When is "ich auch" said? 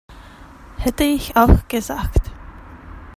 1.03-1.67